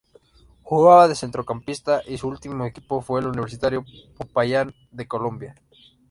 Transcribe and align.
Jugaba 0.63 1.07
de 1.07 1.13
Centrocampista 1.13 2.01
y 2.07 2.17
su 2.17 2.27
último 2.27 2.65
equipo 2.65 3.03
fue 3.03 3.19
el 3.19 3.27
Universitario 3.27 3.85
Popayán 4.17 4.73
de 4.89 5.07
Colombia. 5.07 5.55